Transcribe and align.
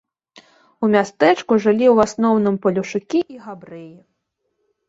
У 0.85 0.89
мястэчку 0.95 1.53
жылі 1.65 1.85
ў 1.93 2.09
асноўным 2.09 2.55
палешукі 2.65 3.19
і 3.35 3.39
габрэі. 3.47 3.93